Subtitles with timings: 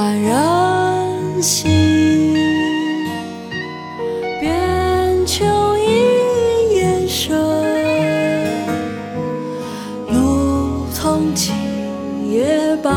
[0.00, 1.68] 万人行，
[4.40, 5.44] 边秋
[5.76, 7.36] 一夜深，
[10.08, 11.52] 露从今
[12.32, 12.90] 夜半，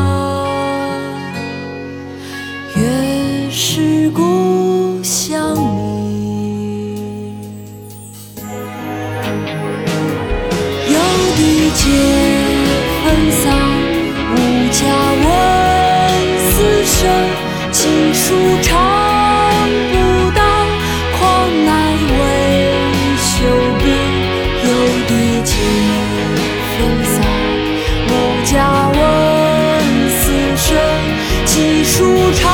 [2.74, 7.36] 月是故乡明。
[10.88, 10.98] 有
[11.36, 12.13] 地界
[31.54, 32.50] 情书长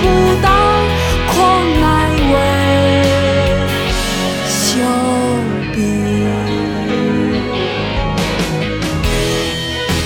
[0.00, 0.06] 不
[0.40, 0.48] 到，
[1.28, 2.34] 况乃为
[4.48, 4.80] 休
[5.74, 5.76] 兵。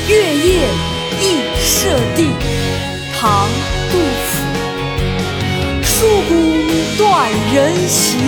[0.08, 0.66] 月夜
[1.20, 1.22] 忆
[1.60, 2.18] 舍弟，
[3.20, 3.48] 唐。
[3.92, 3.94] 杜
[4.26, 4.34] 甫。
[5.84, 5.94] 戍
[6.26, 6.34] 鼓
[6.98, 7.54] 断人
[7.88, 8.18] 行，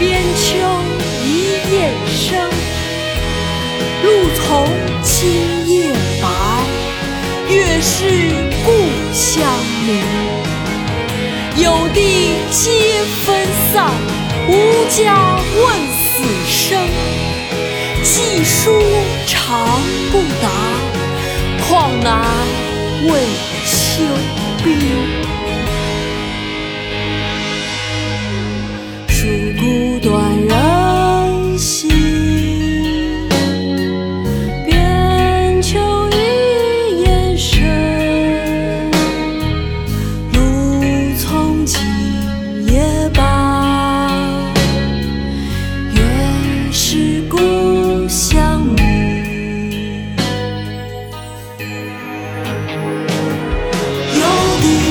[0.00, 0.42] 边秋
[1.24, 1.24] 一
[1.72, 2.50] 雁声。
[4.02, 4.66] 露从
[5.04, 5.14] 今
[5.68, 6.26] 夜白，
[7.48, 8.43] 月是
[9.14, 9.44] 乡
[9.86, 10.02] 明。
[11.56, 13.92] 有地皆分散，
[14.48, 14.52] 无
[14.90, 16.76] 家问死生。
[18.02, 18.82] 寄书
[19.24, 19.68] 长
[20.10, 20.50] 不达，
[21.68, 22.26] 况乃
[23.04, 23.10] 为
[23.64, 24.02] 休
[24.64, 24.76] 兵。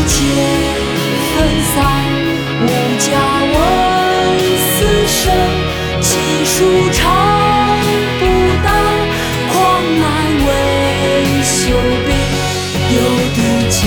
[0.04, 0.20] 有皆
[1.34, 1.40] 分
[1.74, 1.80] 散，
[2.62, 2.68] 无
[3.00, 3.08] 家
[3.54, 3.56] 问
[4.60, 4.76] 死
[5.08, 5.22] 生。
[6.02, 6.12] 寄
[6.44, 6.56] 书
[6.92, 7.00] 长
[8.20, 8.22] 不
[8.66, 8.68] 达，
[9.48, 9.54] 况
[10.00, 10.04] 乃
[10.46, 10.48] 未
[11.42, 11.56] 休
[12.06, 12.10] 兵。
[12.92, 12.98] 有
[13.34, 13.38] 弟
[13.70, 13.80] 皆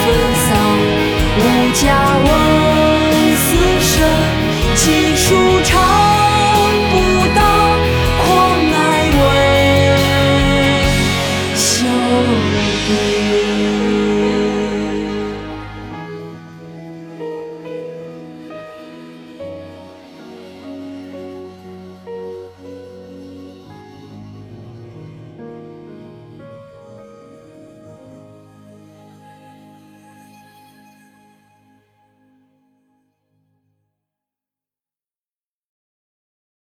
[0.00, 0.06] 分
[0.46, 0.48] 散，
[1.38, 1.40] 无
[1.74, 1.84] 家
[2.24, 2.26] 问
[3.36, 3.46] 死
[3.80, 3.92] 生。